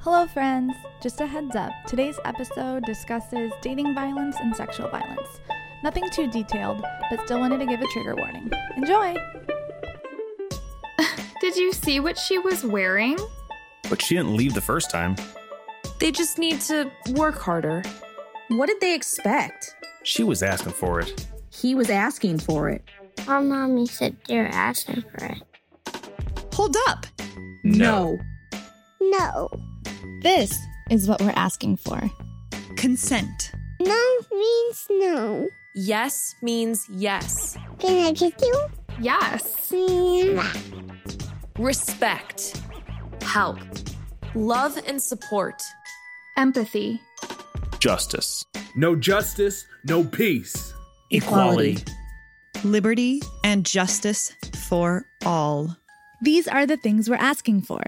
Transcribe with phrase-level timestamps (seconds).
[0.00, 0.74] Hello, friends!
[1.02, 5.40] Just a heads up today's episode discusses dating violence and sexual violence.
[5.82, 8.48] Nothing too detailed, but still wanted to give a trigger warning.
[8.76, 9.16] Enjoy!
[11.40, 13.18] Did you see what she was wearing?
[13.90, 15.16] But she didn't leave the first time.
[15.98, 17.82] They just need to work harder.
[18.48, 19.74] What did they expect?
[20.04, 21.26] She was asking for it.
[21.50, 22.84] He was asking for it.
[23.26, 25.42] Our mommy said they're asking for it.
[26.54, 27.06] Hold up!
[27.64, 28.18] No.
[29.00, 29.48] No.
[30.22, 30.58] This
[30.90, 32.00] is what we're asking for.
[32.76, 33.52] Consent.
[33.80, 35.48] No means no.
[35.74, 37.56] Yes means yes.
[37.78, 38.66] Can I kiss you?
[39.00, 39.70] Yes.
[39.70, 41.28] Mwah.
[41.58, 42.60] Respect.
[43.22, 43.58] Help.
[44.34, 45.62] Love and support.
[46.36, 47.00] Empathy.
[47.78, 48.44] Justice.
[48.76, 50.74] No justice, no peace.
[51.10, 51.78] Equality.
[52.64, 54.32] Liberty and justice
[54.68, 55.76] for all.
[56.22, 57.80] These are the things we're asking for.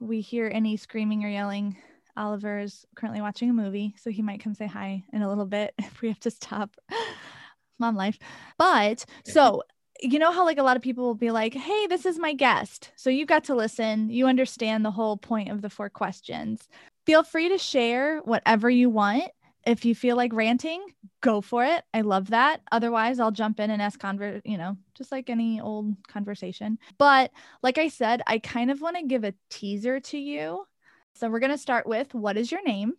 [0.00, 1.76] We hear any screaming or yelling.
[2.16, 5.46] Oliver is currently watching a movie, so he might come say hi in a little
[5.46, 6.76] bit if we have to stop.
[7.78, 8.18] Mom life.
[8.56, 9.62] But so,
[10.00, 12.32] you know how like a lot of people will be like, hey, this is my
[12.32, 12.92] guest.
[12.96, 14.10] So you got to listen.
[14.10, 16.68] You understand the whole point of the four questions.
[17.04, 19.24] Feel free to share whatever you want.
[19.66, 20.84] If you feel like ranting,
[21.20, 21.82] go for it.
[21.94, 22.60] I love that.
[22.70, 26.78] Otherwise, I'll jump in and ask conver, you know, just like any old conversation.
[26.98, 27.30] But
[27.62, 30.66] like I said, I kind of want to give a teaser to you.
[31.14, 32.94] So we're going to start with what is your name?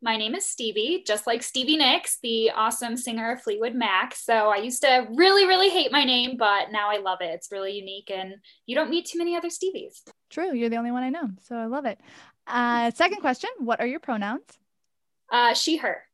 [0.00, 4.14] My name is Stevie, just like Stevie Nicks, the awesome singer of Fleetwood Mac.
[4.14, 7.30] So I used to really, really hate my name, but now I love it.
[7.34, 10.02] It's really unique, and you don't meet too many other Stevies.
[10.30, 11.28] True, you're the only one I know.
[11.42, 11.98] So I love it.
[12.46, 14.44] Uh, second question What are your pronouns?
[15.32, 16.07] Uh, she, her.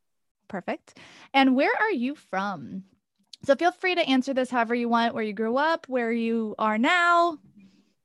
[0.49, 0.99] Perfect.
[1.33, 2.85] And where are you from?
[3.45, 6.55] So feel free to answer this however you want, where you grew up, where you
[6.59, 7.39] are now.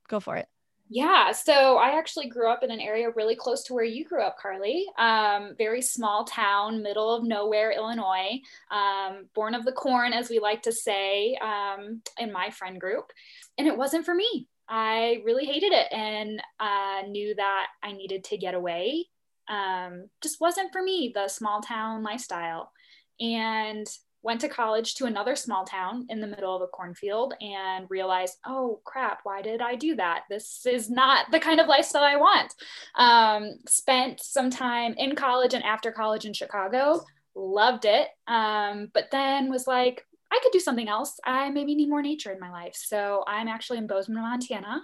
[0.07, 0.47] Go for it.
[0.91, 4.23] Yeah, so I actually grew up in an area really close to where you grew
[4.23, 4.87] up, Carly.
[4.97, 8.41] Um, very small town, middle of nowhere, Illinois.
[8.71, 13.11] Um, born of the corn, as we like to say um, in my friend group.
[13.59, 14.47] And it wasn't for me.
[14.67, 19.05] I really hated it and uh, knew that I needed to get away.
[19.49, 22.71] Um, just wasn't for me, the small town lifestyle.
[23.19, 23.87] And
[24.21, 28.37] went to college to another small town in the middle of a cornfield and realized,
[28.45, 30.23] oh crap, why did I do that?
[30.29, 32.53] This is not the kind of lifestyle I want.
[32.95, 37.01] Um, spent some time in college and after college in Chicago,
[37.35, 38.09] loved it.
[38.27, 41.17] Um, but then was like, I could do something else.
[41.25, 42.75] I maybe need more nature in my life.
[42.75, 44.81] So I'm actually in Bozeman, Montana.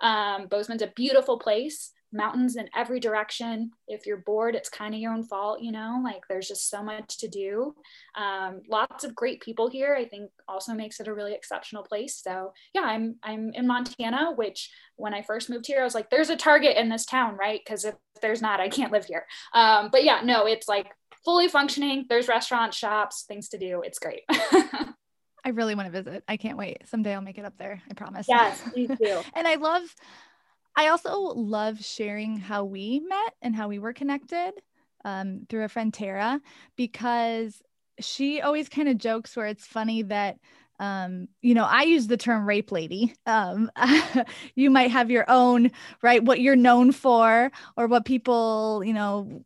[0.00, 3.72] Um, Bozeman's a beautiful place mountains in every direction.
[3.88, 6.82] If you're bored, it's kind of your own fault, you know, like there's just so
[6.82, 7.74] much to do.
[8.14, 12.20] Um, lots of great people here, I think also makes it a really exceptional place.
[12.22, 16.10] So yeah, I'm, I'm in Montana, which when I first moved here, I was like,
[16.10, 17.60] there's a Target in this town, right?
[17.66, 19.26] Cause if there's not, I can't live here.
[19.52, 20.86] Um, but yeah, no, it's like
[21.24, 22.06] fully functioning.
[22.08, 23.82] There's restaurants, shops, things to do.
[23.84, 24.22] It's great.
[25.44, 26.24] I really want to visit.
[26.26, 26.88] I can't wait.
[26.88, 27.82] Someday I'll make it up there.
[27.90, 28.26] I promise.
[28.28, 29.20] Yes, me too.
[29.34, 29.82] and I love
[30.76, 34.52] I also love sharing how we met and how we were connected
[35.04, 36.40] um, through a friend Tara
[36.76, 37.62] because
[38.00, 40.38] she always kind of jokes where it's funny that
[40.80, 43.14] um, you know, I use the term rape lady.
[43.26, 43.70] Um,
[44.56, 45.70] you might have your own,
[46.02, 46.22] right?
[46.22, 49.44] What you're known for, or what people, you know,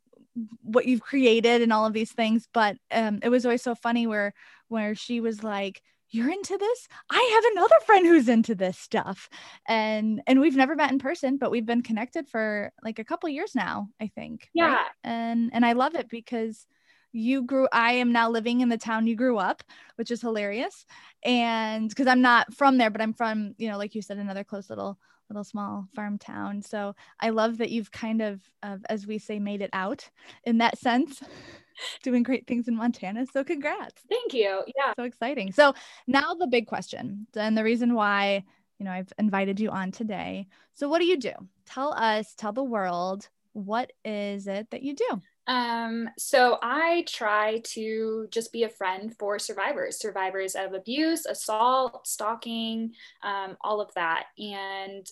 [0.62, 2.49] what you've created, and all of these things.
[2.55, 4.33] But um, it was always so funny where
[4.69, 6.89] where she was like, you're into this?
[7.11, 9.29] I have another friend who's into this stuff.
[9.67, 13.29] And and we've never met in person but we've been connected for like a couple
[13.29, 14.75] years now i think yeah.
[14.75, 14.87] Right?
[15.05, 16.67] and and i love it because
[17.13, 19.63] you grew i am now living in the town you grew up
[19.97, 20.85] which is hilarious.
[21.25, 24.45] And because i'm not from there but i'm from you know like you said another
[24.45, 24.99] close little
[25.31, 29.39] little small farm town so i love that you've kind of, of as we say
[29.39, 30.09] made it out
[30.44, 31.22] in that sense
[32.03, 33.27] doing great things in Montana.
[33.33, 34.03] So congrats.
[34.09, 34.62] Thank you.
[34.77, 34.93] Yeah.
[34.97, 35.53] So exciting.
[35.53, 35.75] So
[36.06, 38.44] now the big question and the reason why,
[38.78, 40.47] you know, I've invited you on today.
[40.75, 41.33] So what do you do?
[41.66, 45.22] Tell us, tell the world, what is it that you do?
[45.48, 52.06] Um, so I try to just be a friend for survivors, survivors of abuse, assault,
[52.06, 52.92] stalking,
[53.22, 54.27] um, all of that.
[54.39, 55.10] And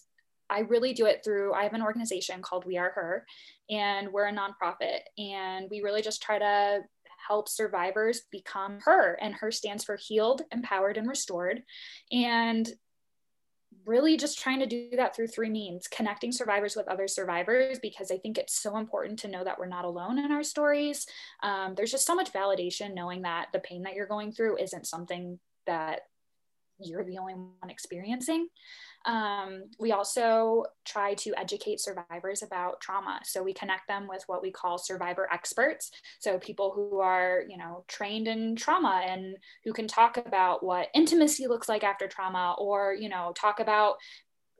[0.51, 3.27] I really do it through, I have an organization called We Are Her,
[3.71, 5.01] and we're a nonprofit.
[5.19, 6.83] And we really just try to
[7.27, 9.19] help survivors become her.
[9.21, 11.63] And her stands for healed, empowered, and restored.
[12.13, 12.69] And
[13.87, 18.11] really just trying to do that through three means connecting survivors with other survivors because
[18.11, 21.07] i think it's so important to know that we're not alone in our stories.
[21.43, 24.87] Um, there's just so much validation knowing that the pain that you're going through isn't
[24.87, 26.01] something that
[26.79, 28.49] you're the only one experiencing
[29.07, 33.21] Um, we also try to educate survivors about trauma.
[33.25, 35.91] So we connect them with what we call survivor experts.
[36.19, 40.89] So people who are, you know, trained in trauma and who can talk about what
[40.95, 43.97] intimacy looks like after trauma or, you know, talk about,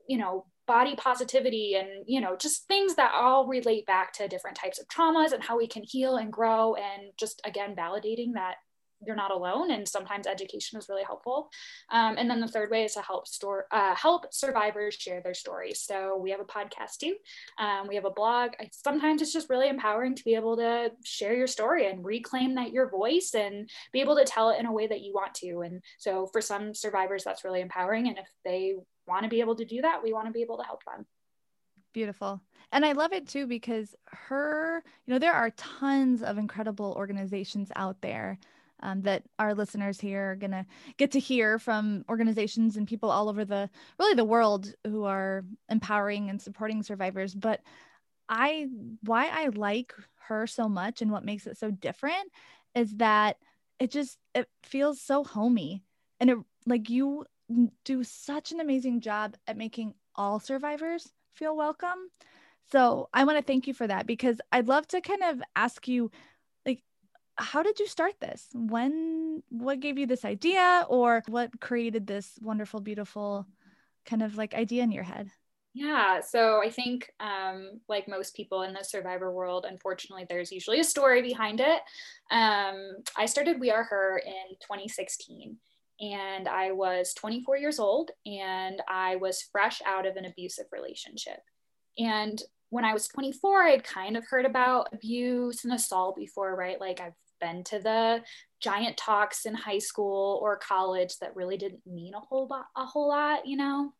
[0.07, 4.57] you know, body positivity and you know just things that all relate back to different
[4.57, 8.55] types of traumas and how we can heal and grow and just again validating that
[9.05, 11.49] you're not alone and sometimes education is really helpful.
[11.91, 15.33] Um, and then the third way is to help store uh, help survivors share their
[15.33, 15.81] stories.
[15.81, 16.97] So we have a podcast
[17.59, 18.51] um, we have a blog.
[18.59, 22.55] I, sometimes it's just really empowering to be able to share your story and reclaim
[22.55, 25.33] that your voice and be able to tell it in a way that you want
[25.35, 25.61] to.
[25.61, 28.07] And so for some survivors that's really empowering.
[28.07, 28.75] And if they
[29.07, 31.05] want to be able to do that we want to be able to help them.
[31.93, 32.41] Beautiful.
[32.71, 37.71] And i love it too because her you know there are tons of incredible organizations
[37.75, 38.37] out there
[38.81, 40.65] um, that our listeners here are going to
[40.97, 43.69] get to hear from organizations and people all over the
[43.99, 47.33] really the world who are empowering and supporting survivors.
[47.33, 47.61] But
[48.29, 48.67] i
[49.03, 49.93] why i like
[50.27, 52.29] her so much and what makes it so different
[52.75, 53.37] is that
[53.79, 55.83] it just it feels so homey.
[56.19, 57.25] And it like you
[57.85, 62.09] do such an amazing job at making all survivors feel welcome.
[62.71, 65.87] So i want to thank you for that because i'd love to kind of ask
[65.87, 66.11] you
[67.37, 68.47] how did you start this?
[68.53, 73.45] When, what gave you this idea, or what created this wonderful, beautiful
[74.05, 75.29] kind of like idea in your head?
[75.73, 80.79] Yeah, so I think, um, like most people in the survivor world, unfortunately, there's usually
[80.79, 81.81] a story behind it.
[82.31, 85.57] Um, I started We Are Her in 2016,
[85.99, 91.41] and I was 24 years old, and I was fresh out of an abusive relationship.
[91.99, 96.79] And when I was 24, I'd kind of heard about abuse and assault before, right?
[96.81, 98.23] Like I've been to the
[98.59, 102.85] giant talks in high school or college that really didn't mean a whole lot a
[102.85, 103.93] whole lot you know?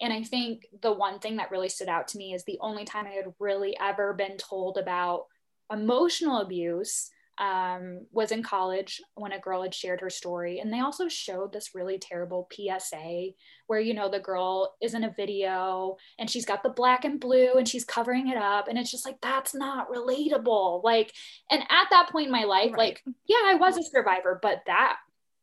[0.00, 2.84] And i think the one thing that really stood out to me is the only
[2.84, 5.26] time i had really ever been told about
[5.72, 7.10] emotional abuse
[7.42, 10.60] um, was in college when a girl had shared her story.
[10.60, 13.30] And they also showed this really terrible PSA
[13.66, 17.18] where, you know, the girl is in a video and she's got the black and
[17.18, 18.68] blue and she's covering it up.
[18.68, 20.84] And it's just like, that's not relatable.
[20.84, 21.12] Like,
[21.50, 22.78] and at that point in my life, right.
[22.78, 24.98] like, yeah, I was a survivor, but that,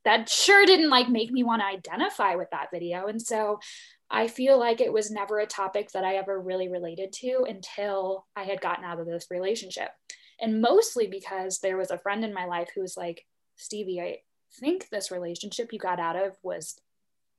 [0.06, 3.07] that sure didn't like make me want to identify with that video.
[3.07, 3.60] And so
[4.10, 8.25] I feel like it was never a topic that I ever really related to until
[8.38, 9.90] I had gotten out of this relationship
[10.41, 13.25] and mostly because there was a friend in my life who was like
[13.56, 14.18] stevie i
[14.59, 16.80] think this relationship you got out of was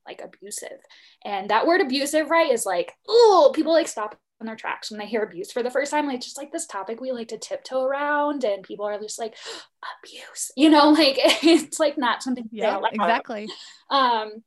[0.06, 0.78] like abusive
[1.24, 4.98] and that word abusive right is like oh people like stop in their tracks when
[4.98, 7.38] they hear abuse for the first time like just like this topic we like to
[7.38, 9.36] tiptoe around and people are just like
[10.04, 13.48] abuse you know like it's like not something yeah exactly
[13.90, 14.42] um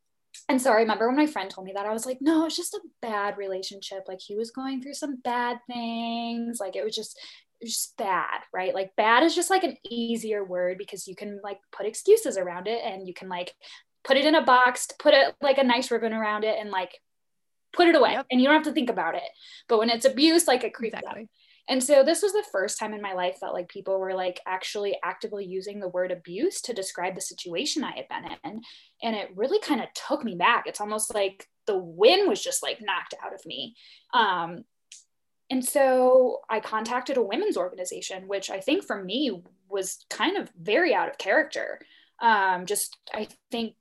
[0.50, 2.58] and so I remember when my friend told me that, I was like, no, it's
[2.58, 4.06] just a bad relationship.
[4.08, 6.60] Like he was going through some bad things.
[6.60, 7.18] Like it was just,
[7.64, 8.74] just bad, right?
[8.74, 12.68] Like bad is just like an easier word because you can like put excuses around
[12.68, 13.54] it and you can like
[14.04, 17.00] put it in a box, put it like a nice ribbon around it and like
[17.74, 18.26] put it away yep.
[18.30, 19.24] and you don't have to think about it.
[19.68, 21.24] But when it's abuse, like it creeps exactly.
[21.24, 21.30] up.
[21.70, 24.42] And so this was the first time in my life that like people were like
[24.46, 28.62] actually actively using the word abuse to describe the situation I had been in.
[29.02, 30.66] And it really kind of took me back.
[30.68, 33.76] It's almost like the wind was just like knocked out of me.
[34.14, 34.66] Um,
[35.54, 40.50] and so I contacted a women's organization, which I think for me was kind of
[40.60, 41.80] very out of character.
[42.20, 43.76] Um, just, I think,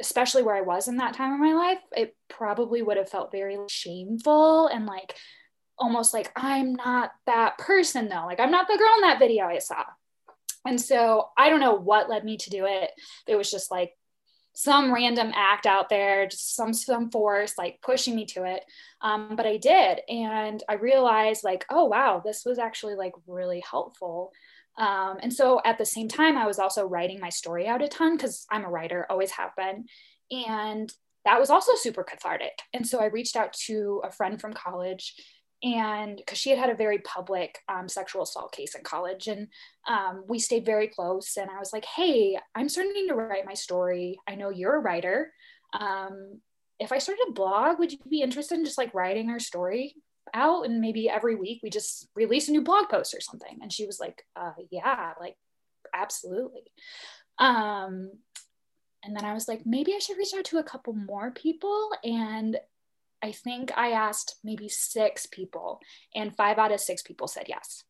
[0.00, 3.32] especially where I was in that time of my life, it probably would have felt
[3.32, 5.16] very shameful and like
[5.76, 8.24] almost like I'm not that person though.
[8.24, 9.82] Like I'm not the girl in that video I saw.
[10.64, 12.92] And so I don't know what led me to do it.
[13.26, 13.95] It was just like
[14.58, 18.64] some random act out there, just some some force like pushing me to it.
[19.02, 23.62] Um, but I did, and I realized like, oh wow, this was actually like really
[23.70, 24.32] helpful.
[24.78, 27.88] Um, and so at the same time, I was also writing my story out a
[27.88, 29.84] ton because I'm a writer, always have been,
[30.30, 30.90] and
[31.26, 32.58] that was also super cathartic.
[32.72, 35.12] And so I reached out to a friend from college
[35.62, 39.48] and because she had had a very public um, sexual assault case in college and
[39.88, 43.54] um, we stayed very close and i was like hey i'm starting to write my
[43.54, 44.18] story.
[44.26, 45.32] I know you're a writer.
[45.72, 46.40] Um,
[46.78, 49.94] if i started a blog would you be interested in just like writing our story
[50.34, 50.66] out?
[50.66, 53.58] And maybe every week we just release a new blog post or something.
[53.62, 55.36] And she was like uh, yeah like
[55.94, 56.62] absolutely.
[57.38, 58.10] Um,
[59.06, 61.90] and then i was like maybe i should reach out to a couple more people
[62.04, 62.58] and
[63.22, 65.80] I think I asked maybe six people,
[66.14, 67.84] and five out of six people said yes.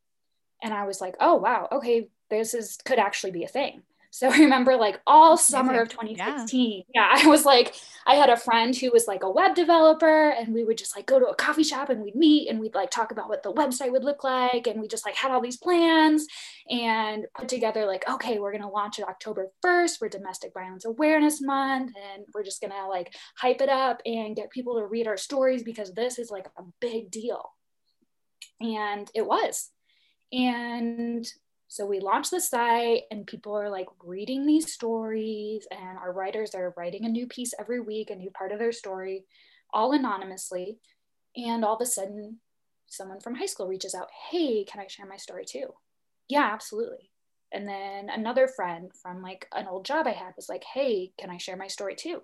[0.62, 3.83] And I was like, oh, wow, okay, this is could actually be a thing.
[4.16, 6.85] So I remember like all summer of 2016.
[6.94, 7.06] Yeah.
[7.12, 7.75] I was like,
[8.06, 11.04] I had a friend who was like a web developer and we would just like
[11.04, 13.52] go to a coffee shop and we'd meet and we'd like talk about what the
[13.52, 14.66] website would look like.
[14.66, 16.26] And we just like had all these plans
[16.70, 20.87] and put together like, okay, we're going to launch it October 1st for Domestic Violence
[20.87, 21.92] Awareness Month.
[21.94, 25.18] And we're just going to like hype it up and get people to read our
[25.18, 27.50] stories because this is like a big deal.
[28.62, 29.68] And it was.
[30.32, 31.26] And
[31.68, 36.54] so we launched the site, and people are like reading these stories, and our writers
[36.54, 39.25] are writing a new piece every week, a new part of their story,
[39.73, 40.78] all anonymously.
[41.37, 42.38] And all of a sudden,
[42.87, 45.75] someone from high school reaches out, Hey, can I share my story too?
[46.28, 47.11] Yeah, absolutely.
[47.52, 51.30] And then another friend from like an old job I had was like, Hey, can
[51.30, 52.23] I share my story too?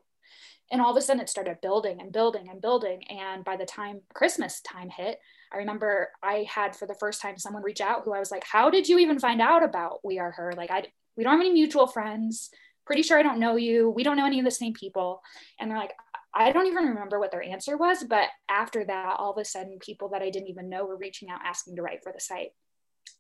[0.71, 3.05] And all of a sudden it started building and building and building.
[3.11, 5.19] And by the time Christmas time hit,
[5.53, 8.45] I remember I had for the first time someone reach out who I was like,
[8.45, 10.53] How did you even find out about We Are Her?
[10.57, 10.85] Like, I,
[11.17, 12.51] we don't have any mutual friends.
[12.87, 13.91] Pretty sure I don't know you.
[13.91, 15.23] We don't know any of the same people.
[15.61, 15.93] And they're like,
[16.35, 18.05] I don't even remember what their answer was.
[18.05, 21.29] But after that, all of a sudden, people that I didn't even know were reaching
[21.29, 22.53] out asking to write for the site.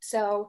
[0.00, 0.48] So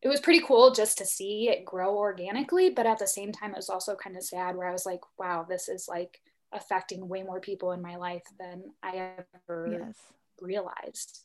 [0.00, 2.70] it was pretty cool just to see it grow organically.
[2.70, 5.00] But at the same time, it was also kind of sad where I was like,
[5.18, 6.20] wow, this is like
[6.52, 9.12] affecting way more people in my life than I
[9.48, 9.96] ever Yes.
[10.40, 11.24] realized.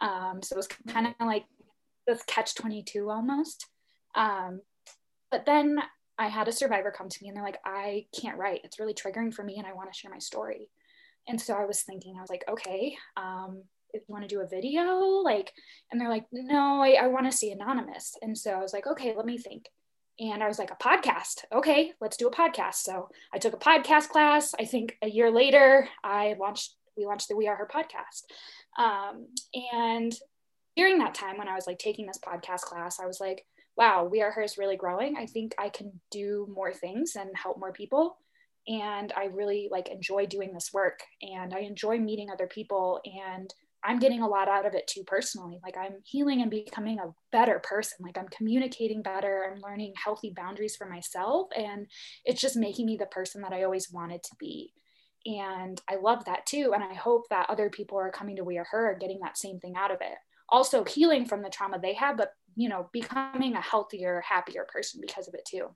[0.00, 1.44] Um, so it was kind of like
[2.06, 3.66] this catch 22 almost.
[4.14, 4.60] Um,
[5.30, 5.78] but then
[6.18, 8.62] I had a survivor come to me and they're like, I can't write.
[8.64, 10.70] It's really triggering for me and I want to share my story.
[11.28, 13.64] And so I was thinking, I was like, okay, um,
[14.08, 14.82] want to do a video,
[15.24, 15.52] like,
[15.90, 18.14] and they're like, no, I, I want to see anonymous.
[18.22, 19.66] And so I was like, okay, let me think.
[20.18, 21.44] And I was like, a podcast.
[21.52, 22.76] Okay, let's do a podcast.
[22.76, 24.54] So I took a podcast class.
[24.58, 28.22] I think a year later, I launched, we launched the We Are Her podcast.
[28.78, 29.26] Um,
[29.72, 30.14] and
[30.74, 33.44] during that time when I was like taking this podcast class, I was like,
[33.76, 35.16] wow, We Are Her is really growing.
[35.16, 38.16] I think I can do more things and help more people.
[38.68, 43.52] And I really like enjoy doing this work and I enjoy meeting other people and
[43.86, 45.60] I'm getting a lot out of it too personally.
[45.62, 47.98] Like I'm healing and becoming a better person.
[48.00, 49.48] Like I'm communicating better.
[49.48, 51.48] I'm learning healthy boundaries for myself.
[51.56, 51.86] And
[52.24, 54.72] it's just making me the person that I always wanted to be.
[55.24, 56.72] And I love that too.
[56.74, 59.60] And I hope that other people are coming to We Are Her getting that same
[59.60, 60.18] thing out of it.
[60.48, 65.00] Also healing from the trauma they have, but you know, becoming a healthier, happier person
[65.00, 65.68] because of it too.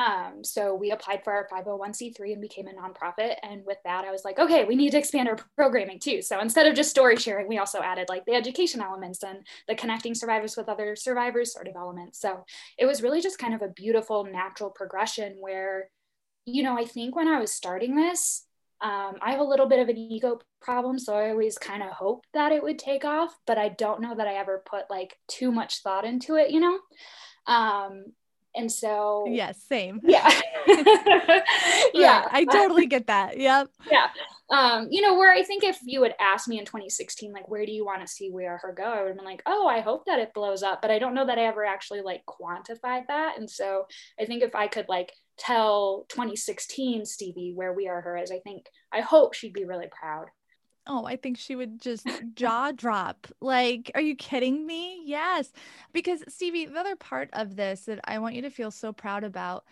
[0.00, 3.34] Um, so we applied for our 501c3 and became a nonprofit.
[3.42, 6.22] And with that, I was like, okay, we need to expand our programming too.
[6.22, 9.74] So instead of just story sharing, we also added like the education elements and the
[9.74, 12.18] connecting survivors with other survivors sort of elements.
[12.18, 12.46] So
[12.78, 15.90] it was really just kind of a beautiful, natural progression where,
[16.46, 18.46] you know, I think when I was starting this,
[18.80, 21.90] um, I have a little bit of an ego problem, so I always kind of
[21.90, 25.18] hoped that it would take off, but I don't know that I ever put like
[25.28, 26.78] too much thought into it, you know?
[27.46, 28.04] Um,
[28.54, 30.00] and so, Yes, same.
[30.04, 30.28] yeah.
[30.66, 31.42] yeah,
[31.94, 32.24] yeah.
[32.30, 33.38] I totally get that.
[33.38, 33.68] Yep.
[33.90, 34.08] yeah.
[34.50, 37.64] Um, you know, where I think if you had asked me in 2016, like, where
[37.64, 38.84] do you want to see We Are Her go?
[38.84, 41.14] I would have been like, oh, I hope that it blows up, but I don't
[41.14, 43.38] know that I ever actually like quantified that.
[43.38, 43.84] And so
[44.20, 48.40] I think if I could like tell 2016 Stevie where We Are Her is, I
[48.40, 50.26] think, I hope she'd be really proud.
[50.86, 53.26] Oh, I think she would just jaw drop.
[53.40, 55.02] Like, are you kidding me?
[55.04, 55.52] Yes.
[55.92, 59.24] Because, Stevie, the other part of this that I want you to feel so proud
[59.24, 59.64] about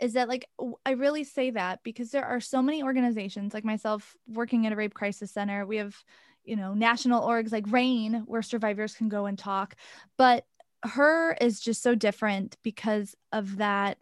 [0.00, 0.48] is that, like,
[0.84, 4.76] I really say that because there are so many organizations like myself working at a
[4.76, 5.64] rape crisis center.
[5.64, 5.96] We have,
[6.44, 9.76] you know, national orgs like RAINN where survivors can go and talk.
[10.18, 10.44] But
[10.82, 13.98] her is just so different because of that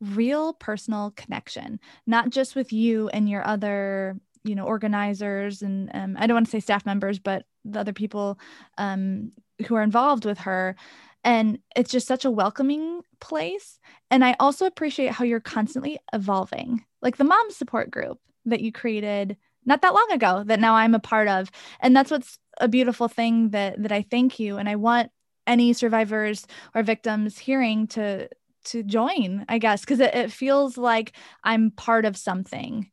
[0.00, 6.16] real personal connection, not just with you and your other you know organizers and um,
[6.18, 8.38] i don't want to say staff members but the other people
[8.78, 9.32] um,
[9.66, 10.76] who are involved with her.
[11.24, 13.78] And it's just such a welcoming place.
[14.10, 16.84] And i also appreciate how you're constantly evolving.
[17.02, 20.94] Like the mom support group that you created not that long ago that now i'm
[20.94, 21.50] a part of.
[21.80, 24.56] And that's what's a beautiful thing that that i thank you.
[24.56, 25.10] And i want
[25.46, 28.28] any survivors or victims hearing to
[28.64, 31.12] to join i guess because it, it feels like
[31.44, 32.90] i'm part of something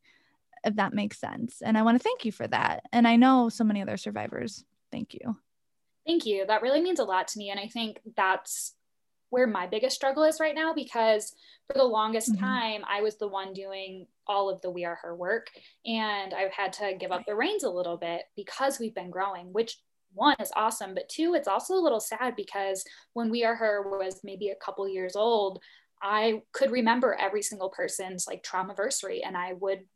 [0.64, 1.62] if that makes sense.
[1.62, 2.84] And I want to thank you for that.
[2.92, 4.64] And I know so many other survivors.
[4.90, 5.36] Thank you.
[6.06, 6.44] Thank you.
[6.46, 7.50] That really means a lot to me.
[7.50, 8.74] And I think that's
[9.30, 11.34] where my biggest struggle is right now because
[11.66, 12.40] for the longest Mhm.
[12.40, 15.50] time, I was the one doing all of the We Are Her work.
[15.84, 19.52] And I've had to give up the reins a little bit because we've been growing,
[19.52, 19.78] which
[20.12, 20.94] one is awesome.
[20.94, 24.56] But two, it's also a little sad because when We Are Her was maybe a
[24.56, 25.60] couple years old,
[26.00, 29.86] I could remember every single person's like trauma anniversary and I would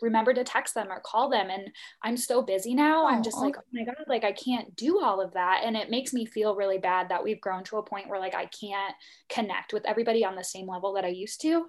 [0.00, 1.70] remember to text them or call them and
[2.02, 5.20] i'm so busy now i'm just like oh my god like i can't do all
[5.20, 8.08] of that and it makes me feel really bad that we've grown to a point
[8.08, 8.94] where like i can't
[9.28, 11.66] connect with everybody on the same level that i used to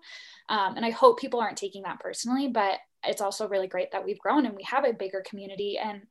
[0.49, 4.05] um, and i hope people aren't taking that personally but it's also really great that
[4.05, 6.01] we've grown and we have a bigger community and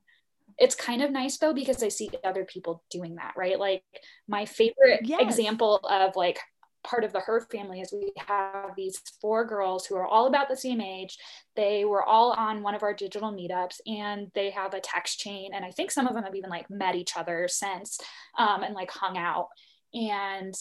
[0.58, 3.82] it's kind of nice though because i see other people doing that right like
[4.26, 5.20] my favorite yes.
[5.20, 6.38] example of like
[6.84, 10.48] part of the her family is we have these four girls who are all about
[10.48, 11.18] the same age.
[11.56, 15.50] They were all on one of our digital meetups and they have a text chain
[15.54, 17.98] and i think some of them have even like met each other since
[18.38, 19.48] um, and like hung out.
[19.94, 20.54] And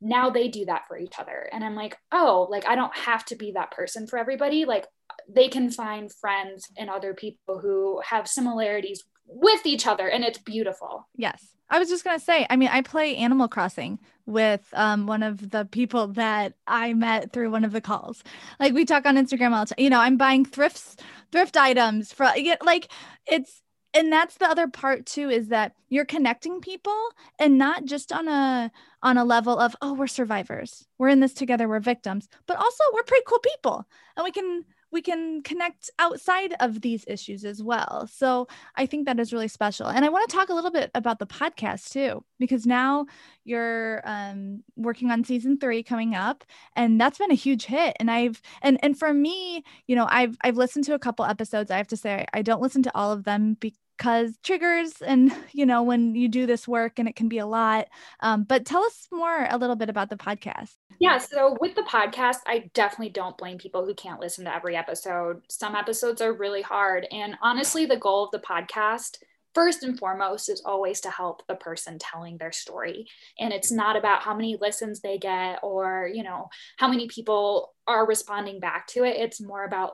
[0.00, 3.24] now they do that for each other and i'm like oh like i don't have
[3.24, 4.64] to be that person for everybody.
[4.64, 4.86] Like
[5.28, 10.38] they can find friends and other people who have similarities with each other and it's
[10.38, 11.08] beautiful.
[11.16, 15.24] Yes I was just gonna say, I mean, I play Animal Crossing with um, one
[15.24, 18.22] of the people that I met through one of the calls.
[18.60, 19.82] Like we talk on Instagram all the time.
[19.82, 20.94] You know, I'm buying thrifts,
[21.32, 22.26] thrift items for
[22.64, 22.92] like
[23.26, 23.60] it's
[23.92, 27.08] and that's the other part too is that you're connecting people
[27.40, 28.70] and not just on a
[29.02, 32.84] on a level of oh we're survivors we're in this together we're victims but also
[32.92, 33.84] we're pretty cool people
[34.16, 38.08] and we can we can connect outside of these issues as well.
[38.10, 39.88] So I think that is really special.
[39.88, 43.06] And I want to talk a little bit about the podcast too, because now
[43.44, 46.44] you're um, working on season three coming up,
[46.76, 47.96] and that's been a huge hit.
[48.00, 51.70] And I've and and for me, you know, I've I've listened to a couple episodes.
[51.70, 53.56] I have to say I don't listen to all of them
[53.96, 57.46] because triggers and you know when you do this work and it can be a
[57.46, 57.86] lot
[58.20, 60.74] um, but tell us more a little bit about the podcast.
[61.00, 64.76] Yeah so with the podcast i definitely don't blame people who can't listen to every
[64.76, 65.42] episode.
[65.48, 69.18] Some episodes are really hard and honestly the goal of the podcast
[69.54, 73.06] first and foremost is always to help the person telling their story.
[73.38, 77.72] And it's not about how many listens they get or you know how many people
[77.86, 79.16] are responding back to it.
[79.16, 79.92] It's more about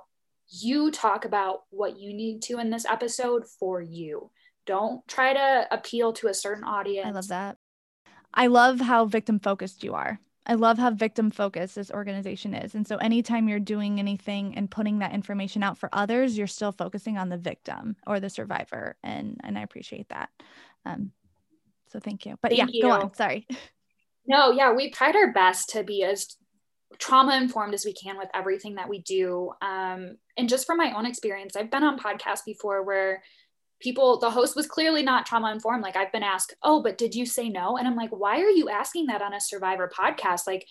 [0.50, 4.30] you talk about what you need to in this episode for you.
[4.66, 7.07] Don't try to appeal to a certain audience.
[7.07, 7.57] I love that.
[8.35, 10.21] I love how victim focused you are.
[10.47, 12.75] I love how victim focused this organization is.
[12.75, 16.73] And so anytime you're doing anything and putting that information out for others, you're still
[16.73, 18.97] focusing on the victim or the survivor.
[19.02, 20.30] And and I appreciate that.
[20.85, 21.12] Um,
[21.88, 22.37] so thank you.
[22.40, 22.83] But thank yeah, you.
[22.83, 23.14] go on.
[23.14, 23.47] Sorry.
[24.26, 26.37] No, yeah, we've tried our best to be as
[26.98, 29.53] trauma informed as we can with everything that we do.
[29.62, 33.22] Um, and just from my own experience, I've been on podcasts before where
[33.81, 35.83] people, the host was clearly not trauma informed.
[35.83, 37.76] Like I've been asked, oh, but did you say no?
[37.76, 40.46] And I'm like, why are you asking that on a survivor podcast?
[40.46, 40.66] Like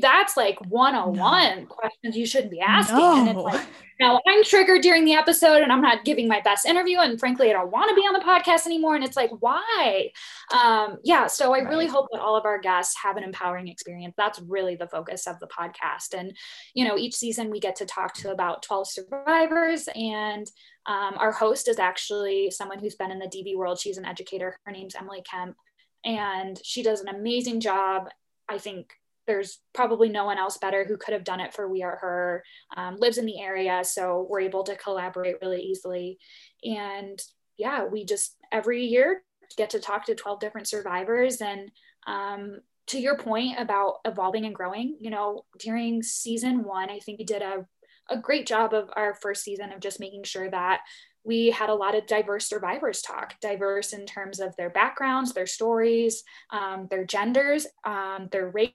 [0.00, 1.16] that's like 101
[1.60, 1.66] no.
[1.66, 2.96] questions you shouldn't be asking.
[2.96, 3.16] No.
[3.18, 3.66] And it's like,
[4.00, 6.98] now I'm triggered during the episode and I'm not giving my best interview.
[6.98, 8.94] And frankly, I don't want to be on the podcast anymore.
[8.94, 10.10] And it's like, why?
[10.52, 11.26] Um, yeah.
[11.26, 11.68] So I right.
[11.68, 14.14] really hope that all of our guests have an empowering experience.
[14.16, 16.18] That's really the focus of the podcast.
[16.18, 16.36] And,
[16.74, 19.88] you know, each season we get to talk to about 12 survivors.
[19.94, 20.50] And
[20.86, 23.78] um, our host is actually someone who's been in the DV world.
[23.78, 24.58] She's an educator.
[24.64, 25.56] Her name's Emily Kemp.
[26.04, 28.08] And she does an amazing job.
[28.48, 28.92] I think
[29.26, 32.44] there's probably no one else better who could have done it for We Are Her,
[32.76, 33.82] um, lives in the area.
[33.84, 36.18] So we're able to collaborate really easily.
[36.64, 37.20] And
[37.56, 39.22] yeah, we just every year
[39.56, 41.40] get to talk to 12 different survivors.
[41.40, 41.70] And
[42.06, 47.18] um, to your point about evolving and growing, you know, during season one, I think
[47.18, 47.66] we did a,
[48.10, 50.80] a great job of our first season of just making sure that
[51.24, 55.46] we had a lot of diverse survivors talk, diverse in terms of their backgrounds, their
[55.46, 58.72] stories, um, their genders, um, their race,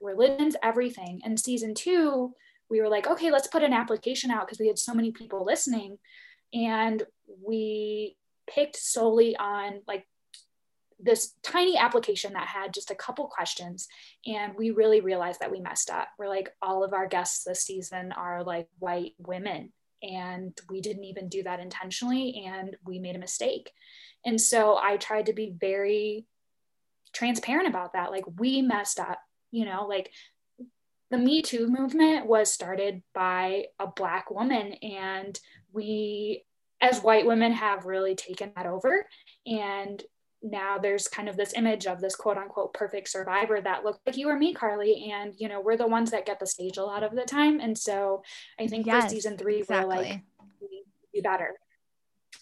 [0.00, 1.20] religions, everything.
[1.24, 2.34] And season two,
[2.70, 5.44] we were like, okay, let's put an application out because we had so many people
[5.44, 5.98] listening.
[6.52, 7.02] And
[7.44, 10.06] we picked solely on like
[11.00, 13.88] this tiny application that had just a couple questions.
[14.26, 16.08] And we really realized that we messed up.
[16.18, 19.72] We're like all of our guests this season are like white women.
[20.02, 23.70] And we didn't even do that intentionally and we made a mistake.
[24.26, 26.26] And so i tried to be very
[27.12, 28.10] transparent about that.
[28.10, 29.18] Like we messed up
[29.54, 30.10] you know like
[31.10, 35.38] the me too movement was started by a black woman and
[35.72, 36.44] we
[36.80, 39.06] as white women have really taken that over
[39.46, 40.02] and
[40.42, 44.18] now there's kind of this image of this quote unquote perfect survivor that looked like
[44.18, 45.10] you or me, Carly.
[45.10, 47.60] And, you know, we're the ones that get the stage a lot of the time.
[47.60, 48.22] And so
[48.60, 49.96] I think yes, for season three, exactly.
[49.96, 50.20] we're like,
[50.60, 51.54] we do better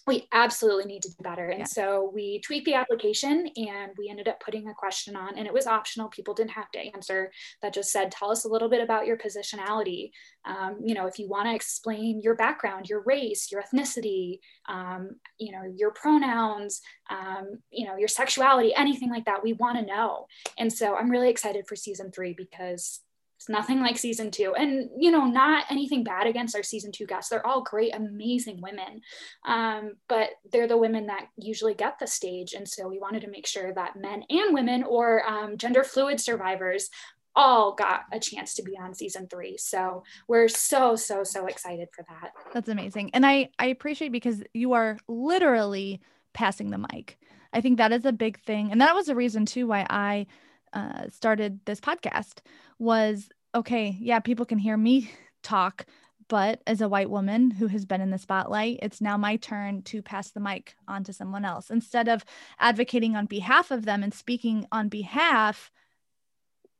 [0.05, 1.47] we absolutely need to do better.
[1.47, 1.65] And yeah.
[1.65, 5.53] so we tweaked the application and we ended up putting a question on, and it
[5.53, 6.09] was optional.
[6.09, 7.31] People didn't have to answer.
[7.61, 10.11] That just said, tell us a little bit about your positionality.
[10.45, 15.11] Um, you know, if you want to explain your background, your race, your ethnicity, um,
[15.39, 19.85] you know, your pronouns, um, you know, your sexuality, anything like that, we want to
[19.85, 20.27] know.
[20.57, 22.99] And so I'm really excited for season three because
[23.43, 24.55] It's nothing like season two.
[24.55, 27.29] And, you know, not anything bad against our season two guests.
[27.29, 29.01] They're all great, amazing women.
[29.45, 32.53] Um, but they're the women that usually get the stage.
[32.53, 36.21] And so we wanted to make sure that men and women or um, gender fluid
[36.21, 36.89] survivors
[37.35, 39.57] all got a chance to be on season three.
[39.57, 42.31] So we're so, so, so excited for that.
[42.53, 43.11] That's amazing.
[43.13, 45.99] And I, I appreciate because you are literally
[46.31, 47.17] passing the mic.
[47.51, 48.71] I think that is a big thing.
[48.71, 50.27] And that was a reason too why I
[50.73, 52.39] uh, started this podcast
[52.79, 55.11] was okay, yeah, people can hear me
[55.43, 55.85] talk,
[56.27, 59.81] but as a white woman who has been in the spotlight, it's now my turn
[59.83, 61.69] to pass the mic on to someone else.
[61.69, 62.25] Instead of
[62.59, 65.71] advocating on behalf of them and speaking on behalf,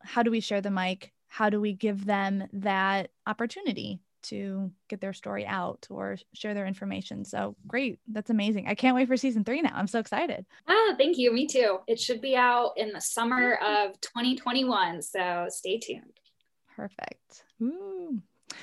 [0.01, 1.13] how do we share the mic?
[1.27, 6.66] How do we give them that opportunity to get their story out or share their
[6.66, 7.26] information.
[7.26, 8.00] So great.
[8.08, 8.68] That's amazing.
[8.68, 9.74] I can't wait for season three now.
[9.74, 10.46] I'm so excited.
[10.68, 11.32] Ah, thank you.
[11.34, 11.80] Me too.
[11.88, 15.02] It should be out in the summer of 2021.
[15.02, 16.20] So stay tuned.
[16.76, 17.44] Perfect.
[17.62, 18.22] Ooh.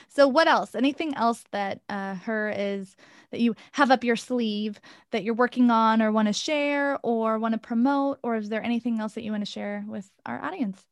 [0.08, 0.74] So what else?
[0.74, 2.96] Anything else that uh, her is
[3.30, 7.38] that you have up your sleeve that you're working on or want to share or
[7.38, 8.18] want to promote?
[8.22, 10.84] Or is there anything else that you want to share with our audience?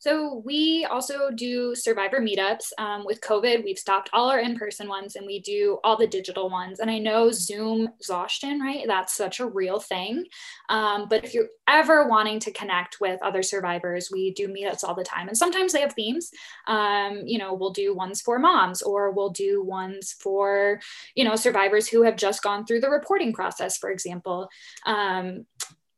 [0.00, 2.72] So we also do survivor meetups.
[2.78, 6.48] Um, with COVID, we've stopped all our in-person ones and we do all the digital
[6.48, 6.80] ones.
[6.80, 8.86] And I know Zoom exhaustion, right?
[8.86, 10.24] That's such a real thing.
[10.70, 14.94] Um, but if you're ever wanting to connect with other survivors, we do meetups all
[14.94, 15.28] the time.
[15.28, 16.30] And sometimes they have themes.
[16.66, 20.80] Um, you know, we'll do ones for moms or we'll do ones for,
[21.14, 24.48] you know, survivors who have just gone through the reporting process, for example.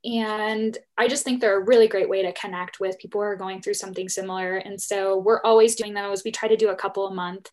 [0.05, 3.37] And I just think they're a really great way to connect with people who are
[3.37, 4.57] going through something similar.
[4.57, 6.25] And so we're always doing those.
[6.25, 7.51] We try to do a couple a month.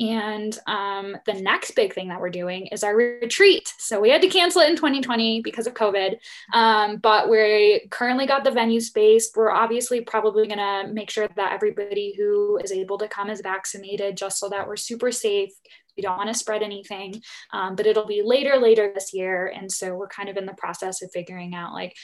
[0.00, 3.74] And um, the next big thing that we're doing is our retreat.
[3.78, 6.18] So we had to cancel it in 2020 because of COVID,
[6.52, 9.32] um, but we currently got the venue space.
[9.34, 13.40] We're obviously probably going to make sure that everybody who is able to come is
[13.40, 15.50] vaccinated just so that we're super safe.
[15.98, 17.20] We don't want to spread anything,
[17.52, 19.48] um, but it'll be later, later this year.
[19.48, 21.94] And so we're kind of in the process of figuring out like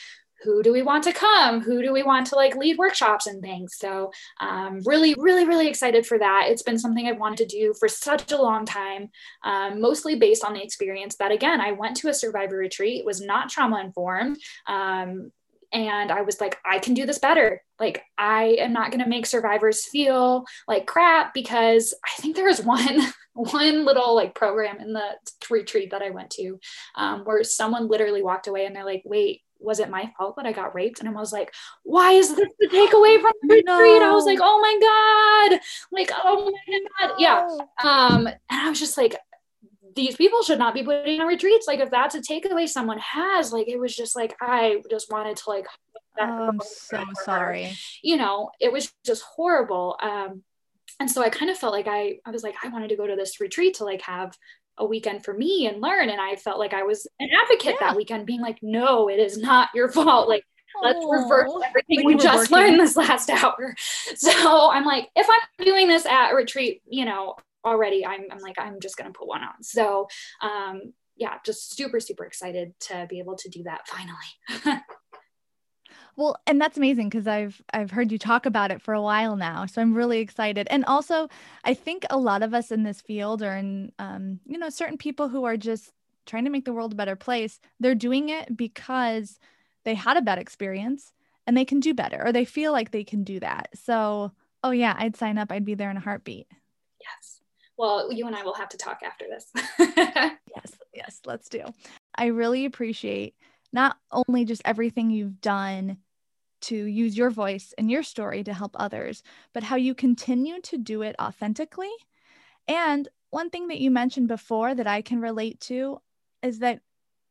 [0.42, 1.61] who do we want to come?
[1.62, 3.76] Who do we want to like lead workshops and things?
[3.78, 6.48] So um, really really really excited for that.
[6.48, 9.09] It's been something i've wanted to do for such a long time
[9.44, 13.07] um, mostly based on the experience that again i went to a survivor retreat.
[13.07, 15.30] Was not trauma informed um,
[15.74, 17.61] and I was like, I can do this better.
[17.80, 22.44] Like, I am not going to make survivors feel like crap because I think there
[22.44, 23.00] was one
[23.35, 25.11] one little like program in the
[25.51, 26.59] retreat that I went to
[26.94, 30.47] um, where someone literally walked away and they're like, wait, was it my fault that
[30.47, 31.01] I got raped?
[31.01, 33.64] And I was like, why is this the takeaway from the retreat?
[33.66, 34.11] No.
[34.11, 35.61] I was like, oh my God.
[35.90, 37.14] Like, oh my God.
[37.18, 37.47] Yeah.
[37.83, 39.16] Um, and I was just like,
[39.97, 41.66] these people should not be putting on retreats.
[41.66, 45.37] Like if that's a takeaway someone has, like it was just like I just wanted
[45.38, 45.66] to like
[46.20, 47.77] oh, I'm so sorry.
[48.03, 49.97] You know, it was just horrible.
[50.03, 50.42] Um,
[51.00, 53.07] and so I kind of felt like I I was like, I wanted to go
[53.07, 54.37] to this retreat to like have
[54.78, 56.09] a weekend for me and learn.
[56.09, 57.88] And I felt like I was an advocate yeah.
[57.88, 60.28] that weekend, being like, no, it is not your fault.
[60.28, 60.44] Like,
[60.83, 62.68] let's reverse everything like we just working.
[62.68, 63.74] learned this last hour.
[64.16, 68.40] So I'm like, if I'm doing this at a retreat, you know, already I'm, I'm
[68.40, 69.62] like, I'm just going to put one on.
[69.62, 70.09] So,
[70.42, 74.80] um, yeah, just super, super excited to be able to do that finally.
[76.16, 79.37] Well, and that's amazing because I've I've heard you talk about it for a while
[79.37, 80.68] now, so I'm really excited.
[80.70, 81.29] And also,
[81.64, 84.98] I think a lot of us in this field are in, um, you know, certain
[84.98, 85.92] people who are just
[86.27, 87.61] trying to make the world a better place.
[87.81, 89.38] They're doing it because
[89.85, 91.12] they had a bad experience
[91.46, 93.68] and they can do better, or they feel like they can do that.
[93.74, 95.50] So, oh yeah, I'd sign up.
[95.50, 96.46] I'd be there in a heartbeat.
[97.00, 97.40] Yes.
[97.77, 99.50] Well, you and I will have to talk after this.
[99.96, 101.64] yes, yes, let's do.
[102.14, 103.35] I really appreciate
[103.74, 105.98] not only just everything you've done
[106.62, 110.78] to use your voice and your story to help others, but how you continue to
[110.78, 111.92] do it authentically.
[112.68, 115.98] And one thing that you mentioned before that I can relate to
[116.42, 116.80] is that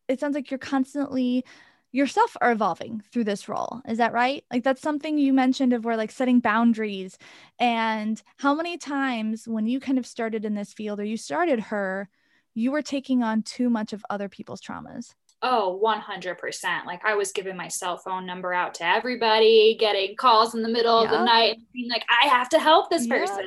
[0.07, 1.45] it sounds like you're constantly
[1.91, 3.81] yourself are evolving through this role.
[3.87, 4.43] Is that right?
[4.51, 7.17] Like that's something you mentioned of where like setting boundaries
[7.59, 11.59] and how many times when you kind of started in this field or you started
[11.59, 12.09] her,
[12.55, 17.33] you were taking on too much of other people's traumas oh 100% like i was
[17.33, 21.11] giving my cell phone number out to everybody getting calls in the middle yep.
[21.11, 23.45] of the night being like i have to help this person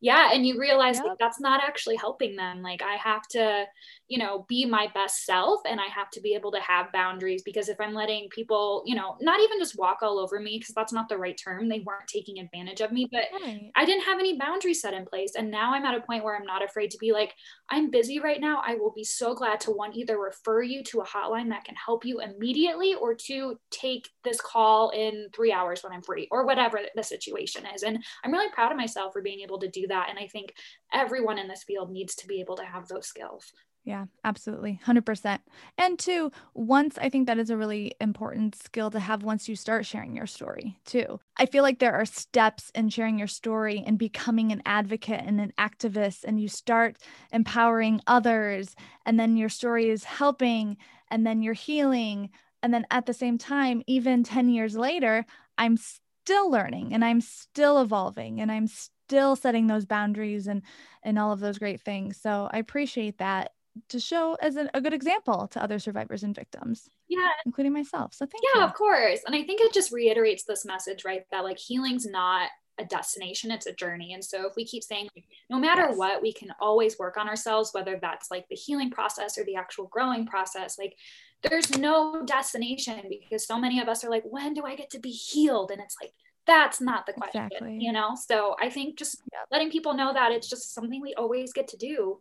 [0.00, 1.04] yeah and you realize yep.
[1.04, 3.64] that that's not actually helping them like i have to
[4.06, 7.42] you know be my best self and i have to be able to have boundaries
[7.42, 10.74] because if i'm letting people you know not even just walk all over me because
[10.74, 13.70] that's not the right term they weren't taking advantage of me but right.
[13.74, 16.36] i didn't have any boundaries set in place and now i'm at a point where
[16.36, 17.34] i'm not afraid to be like
[17.68, 21.00] i'm busy right now i will be so glad to one either refer you to
[21.00, 25.52] a hotline hotline that can help you immediately or to take this call in three
[25.52, 27.82] hours when I'm free or whatever the situation is.
[27.82, 30.08] And I'm really proud of myself for being able to do that.
[30.10, 30.54] And I think
[30.92, 33.52] everyone in this field needs to be able to have those skills.
[33.84, 34.78] Yeah, absolutely.
[34.86, 35.40] 100%.
[35.76, 39.56] And two, once I think that is a really important skill to have once you
[39.56, 41.18] start sharing your story, too.
[41.36, 45.40] I feel like there are steps in sharing your story and becoming an advocate and
[45.40, 46.96] an activist, and you start
[47.32, 50.76] empowering others, and then your story is helping,
[51.12, 52.30] and then you're healing.
[52.62, 55.24] And then at the same time, even 10 years later,
[55.58, 60.62] I'm still learning and I'm still evolving and I'm still setting those boundaries and
[61.04, 62.16] and all of those great things.
[62.20, 63.52] So I appreciate that
[63.88, 66.88] to show as a, a, good example to other survivors and victims.
[67.08, 67.28] Yeah.
[67.46, 68.12] Including myself.
[68.14, 68.66] So thank yeah, you.
[68.66, 69.20] of course.
[69.26, 71.22] And I think it just reiterates this message, right?
[71.30, 74.14] That like healing's not a destination, it's a journey.
[74.14, 75.08] And so if we keep saying
[75.50, 75.96] no matter yes.
[75.96, 79.56] what, we can always work on ourselves, whether that's like the healing process or the
[79.56, 80.96] actual growing process, like
[81.42, 84.98] there's no destination because so many of us are like, when do I get to
[84.98, 85.70] be healed?
[85.70, 86.12] And it's like,
[86.46, 87.78] that's not the question, exactly.
[87.80, 88.16] you know?
[88.16, 91.76] So I think just letting people know that it's just something we always get to
[91.76, 92.18] do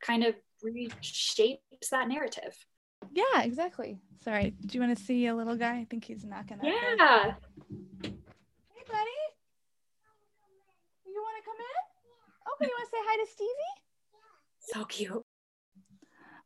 [0.00, 1.58] kind of reshapes
[1.90, 2.56] that narrative.
[3.12, 3.98] Yeah, exactly.
[4.22, 4.54] Sorry.
[4.64, 5.78] Do you want to see a little guy?
[5.78, 6.58] I think he's knocking.
[6.62, 7.34] Yeah
[8.86, 9.20] buddy.
[11.06, 11.78] You want to come in?
[12.45, 12.45] Okay.
[12.60, 13.50] You want to say hi to Stevie?
[14.12, 14.80] Yeah.
[14.80, 15.24] So cute.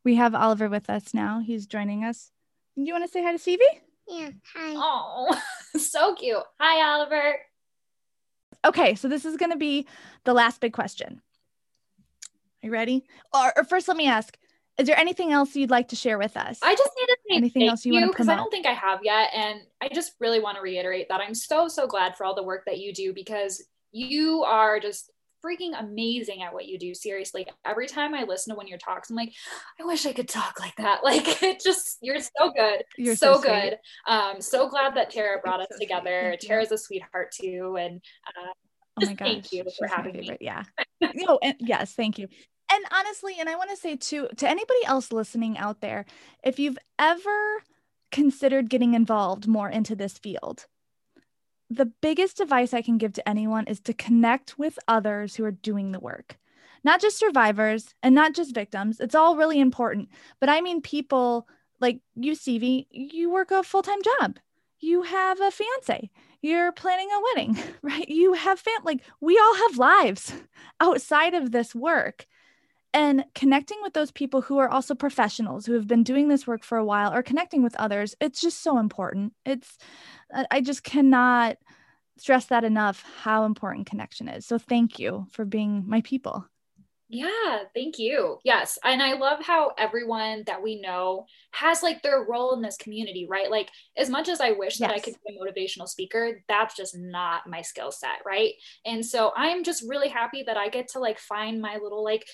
[0.03, 1.39] We have Oliver with us now.
[1.39, 2.31] He's joining us.
[2.75, 3.63] Do you want to say hi to Stevie?
[4.07, 4.29] Yeah.
[4.55, 4.73] Hi.
[4.75, 5.39] Oh,
[5.77, 6.43] so cute.
[6.59, 7.35] Hi, Oliver.
[8.65, 9.87] Okay, so this is going to be
[10.25, 11.21] the last big question.
[12.63, 13.05] Are you ready?
[13.33, 14.37] Or, or, first, let me ask:
[14.77, 16.59] Is there anything else you'd like to share with us?
[16.61, 18.65] I just need to say anything else you, you want to because I don't think
[18.65, 22.15] I have yet, and I just really want to reiterate that I'm so so glad
[22.17, 25.09] for all the work that you do because you are just
[25.43, 26.93] freaking amazing at what you do.
[26.93, 29.33] Seriously, every time I listen to one of your talks, I'm like,
[29.79, 31.01] I wish I could talk like that.
[31.11, 32.83] Like it just, you're so good.
[32.97, 33.77] You're so, so good.
[34.07, 36.37] Um, so glad that Tara brought us so together.
[36.39, 38.51] Tara's a sweetheart too, and uh,
[39.01, 40.37] oh my gosh, thank you for having me.
[40.39, 40.63] Yeah.
[41.15, 42.27] no, and yes, thank you
[42.71, 46.05] and honestly, and I want to say too to anybody else listening out there,
[46.43, 47.63] if you've ever
[48.11, 50.65] considered getting involved more into this field,
[51.71, 55.51] the biggest advice I can give to anyone is to connect with others who are
[55.51, 56.37] doing the work.
[56.83, 58.99] Not just survivors and not just victims.
[58.99, 60.09] It's all really important.
[60.39, 61.47] But I mean people
[61.79, 64.37] like you, Stevie, you work a full time job.
[64.79, 66.09] You have a fiance.
[66.41, 68.09] You're planning a wedding, right?
[68.09, 68.95] You have family.
[68.95, 70.33] Like we all have lives
[70.81, 72.27] outside of this work
[72.93, 76.63] and connecting with those people who are also professionals who have been doing this work
[76.63, 79.77] for a while or connecting with others it's just so important it's
[80.49, 81.57] i just cannot
[82.17, 86.45] stress that enough how important connection is so thank you for being my people
[87.13, 88.37] yeah, thank you.
[88.45, 88.79] Yes.
[88.85, 93.27] And I love how everyone that we know has like their role in this community,
[93.29, 93.51] right?
[93.51, 94.87] Like, as much as I wish yes.
[94.87, 98.53] that I could be a motivational speaker, that's just not my skill set, right?
[98.85, 102.25] And so I'm just really happy that I get to like find my little like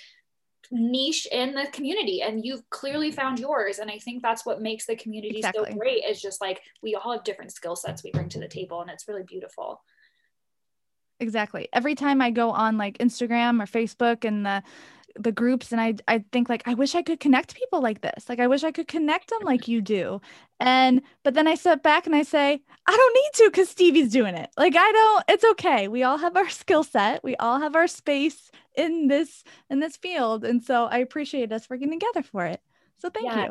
[0.72, 3.15] niche in the community and you've clearly mm-hmm.
[3.15, 5.72] found yours and i think that's what makes the community exactly.
[5.72, 8.48] so great is just like we all have different skill sets we bring to the
[8.48, 9.82] table and it's really beautiful.
[11.20, 11.67] Exactly.
[11.74, 14.62] Every time i go on like instagram or facebook and the
[15.20, 18.30] the groups and I I think like I wish I could connect people like this.
[18.30, 20.22] Like I wish I could connect them like you do.
[20.60, 24.12] And but then I step back and I say, I don't need to cuz Stevie's
[24.12, 24.50] doing it.
[24.58, 25.88] Like I don't it's okay.
[25.88, 27.24] We all have our skill set.
[27.24, 30.44] We all have our space in this in this field.
[30.44, 32.62] And so I appreciate us working together for it.
[33.00, 33.50] So thank yes.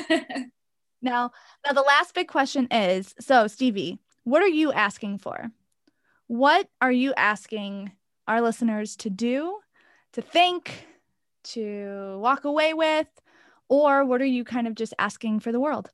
[0.00, 0.20] you.
[1.02, 1.30] now,
[1.66, 5.50] now the last big question is, so Stevie, what are you asking for?
[6.26, 7.92] What are you asking
[8.26, 9.58] our listeners to do
[10.12, 10.86] to think,
[11.44, 13.06] to walk away with?
[13.68, 15.90] Or what are you kind of just asking for the world?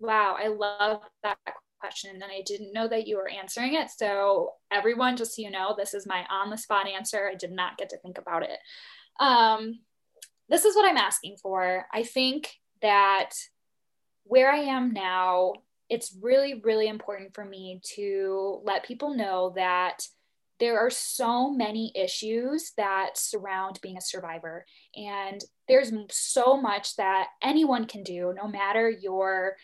[0.00, 1.38] Wow, I love that
[1.78, 2.10] question.
[2.14, 3.90] And I didn't know that you were answering it.
[3.90, 7.28] So, everyone, just so you know, this is my on the spot answer.
[7.28, 8.58] I did not get to think about it.
[9.20, 9.80] Um,
[10.48, 11.86] this is what I'm asking for.
[11.92, 13.30] I think that
[14.24, 15.54] where I am now,
[15.88, 20.04] it's really, really important for me to let people know that
[20.62, 24.64] there are so many issues that surround being a survivor.
[24.94, 29.56] And there's so much that anyone can do, no matter your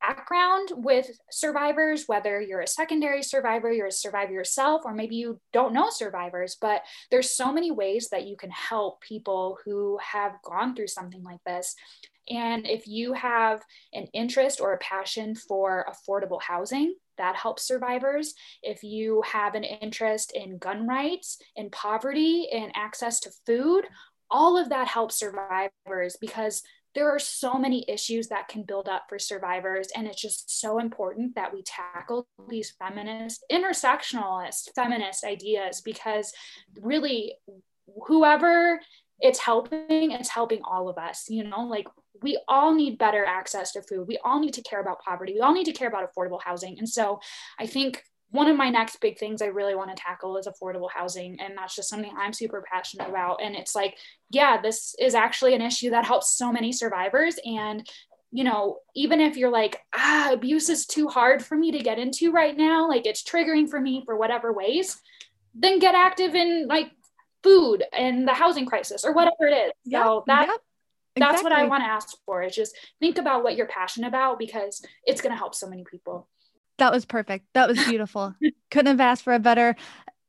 [0.00, 5.38] background with survivors, whether you're a secondary survivor, you're a survivor yourself, or maybe you
[5.52, 6.80] don't know survivors, but
[7.10, 11.44] there's so many ways that you can help people who have gone through something like
[11.44, 11.74] this.
[12.30, 13.62] And if you have
[13.92, 18.34] an interest or a passion for affordable housing, that helps survivors.
[18.62, 23.84] If you have an interest in gun rights, in poverty, in access to food,
[24.30, 26.62] all of that helps survivors because
[26.94, 30.78] there are so many issues that can build up for survivors and it's just so
[30.78, 36.32] important that we tackle these feminist intersectionalist feminist ideas because
[36.80, 37.34] really
[38.06, 38.80] whoever
[39.20, 41.86] it's helping it's helping all of us you know like
[42.22, 45.40] we all need better access to food we all need to care about poverty we
[45.40, 47.20] all need to care about affordable housing and so
[47.58, 50.90] i think one of my next big things I really want to tackle is affordable
[50.92, 51.40] housing.
[51.40, 53.40] And that's just something I'm super passionate about.
[53.42, 53.96] And it's like,
[54.30, 57.38] yeah, this is actually an issue that helps so many survivors.
[57.44, 57.88] And,
[58.30, 61.98] you know, even if you're like, ah, abuse is too hard for me to get
[61.98, 65.00] into right now, like it's triggering for me for whatever ways,
[65.54, 66.90] then get active in like
[67.42, 69.72] food and the housing crisis or whatever it is.
[69.86, 70.60] Yep, so that, yep,
[71.18, 74.38] that's what I want to ask for is just think about what you're passionate about
[74.38, 76.28] because it's going to help so many people.
[76.78, 77.46] That was perfect.
[77.54, 78.34] That was beautiful.
[78.70, 79.76] Couldn't have asked for a better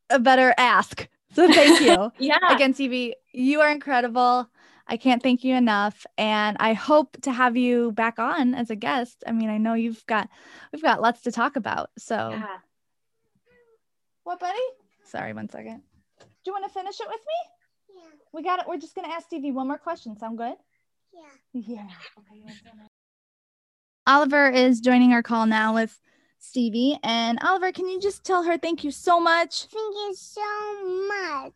[0.09, 1.07] a better ask.
[1.35, 2.11] So thank you.
[2.17, 2.39] Yeah.
[2.49, 4.49] Again, CV, you are incredible.
[4.87, 6.03] I can't thank you enough.
[6.17, 9.23] And I hope to have you back on as a guest.
[9.27, 10.27] I mean, I know you've got
[10.73, 11.91] we've got lots to talk about.
[11.99, 12.57] So Yeah.
[14.23, 14.57] what, buddy?
[15.05, 15.83] Sorry, one second.
[16.19, 18.01] Do you want to finish it with me?
[18.01, 18.09] Yeah.
[18.33, 18.65] We got it.
[18.67, 20.17] We're just gonna ask Stevie one more question.
[20.17, 20.55] Sound good?
[21.13, 21.51] Yeah.
[21.53, 21.87] Yeah.
[24.07, 25.99] Oliver is joining our call now with
[26.39, 26.97] Stevie.
[27.03, 29.65] And Oliver, can you just tell her thank you so much?
[29.65, 31.53] Thank you so much.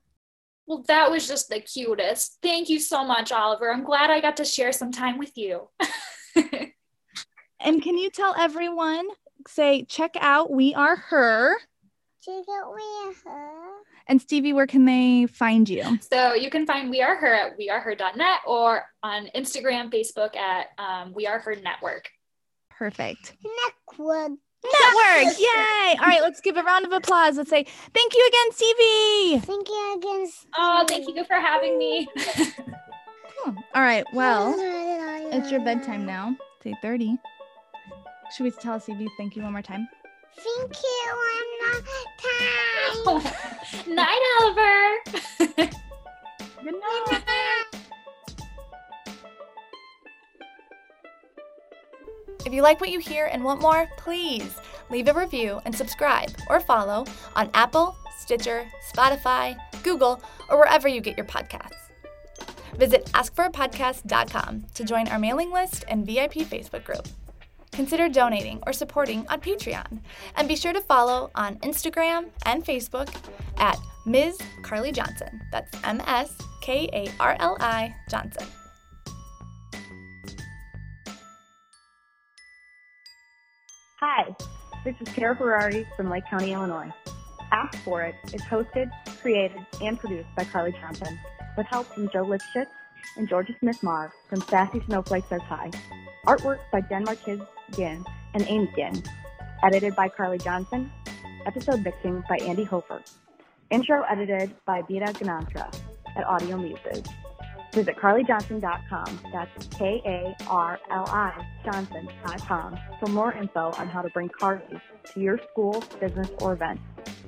[0.66, 2.38] Well, that was just the cutest.
[2.42, 3.72] Thank you so much, Oliver.
[3.72, 5.70] I'm glad I got to share some time with you.
[7.64, 9.08] And can you tell everyone,
[9.48, 11.56] say, check out We Are Her.
[12.22, 13.60] Check out me her.
[14.08, 15.98] And Stevie, where can they find you?
[16.02, 21.14] so you can find We Are Her at weareher.net or on Instagram, Facebook at um,
[21.14, 22.10] We Are Her Network.
[22.70, 23.36] Perfect.
[23.44, 24.32] Network.
[24.64, 25.40] Network.
[25.40, 25.96] Yay.
[26.00, 27.38] All right, let's give a round of applause.
[27.38, 29.46] Let's say thank you again, Stevie.
[29.46, 30.28] Thank you again.
[30.58, 32.08] Oh, thank you for having me.
[33.44, 33.56] Cool.
[33.76, 34.06] All right.
[34.14, 36.36] Well, it's your bedtime now.
[36.58, 37.18] It's 8 30.
[38.36, 39.88] Should we tell Stevie thank you one more time?
[40.36, 43.34] Thank you one more time.
[43.96, 45.00] Night, Oliver.
[46.64, 47.24] Good night.
[52.46, 54.56] If you like what you hear and want more, please
[54.90, 61.02] leave a review and subscribe or follow on Apple, Stitcher, Spotify, Google, or wherever you
[61.02, 61.90] get your podcasts.
[62.78, 67.08] Visit askforapodcast.com to join our mailing list and VIP Facebook group.
[67.74, 70.00] Consider donating or supporting on Patreon.
[70.36, 73.14] And be sure to follow on Instagram and Facebook
[73.58, 74.38] at Ms.
[74.62, 75.42] Karli Johnson.
[75.52, 76.32] That's M S
[76.62, 78.48] K A R L I Johnson.
[84.00, 84.36] Hi,
[84.84, 86.92] this is Tara Ferrari from Lake County, Illinois.
[87.54, 91.18] Ask For It is hosted, created, and produced by Karli Johnson
[91.56, 92.68] with help from Joe Lipschitz
[93.18, 95.72] and Georgia Smith Marr from Sassy Snowflakes Are High.
[96.26, 97.40] Artwork by Jen Marquez
[97.76, 99.04] Ginn and Amy Ginn.
[99.64, 100.92] Edited by Karli Johnson.
[101.46, 103.02] Episode mixing by Andy Hofer.
[103.70, 105.74] Intro edited by Beta Ganantra
[106.16, 107.04] at Audio Muses.
[107.74, 109.20] Visit karlijohnson.com.
[109.32, 114.62] That's K A R L I Johnson.com for more info on how to bring Karli
[115.14, 116.80] to your school, business, or event.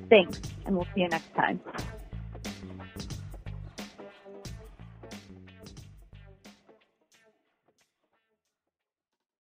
[0.09, 1.59] Thanks, and we'll see you next time.